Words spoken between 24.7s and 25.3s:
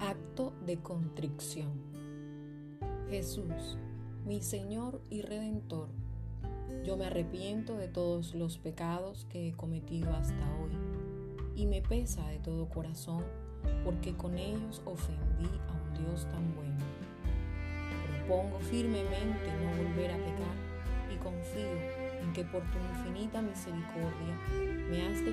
me has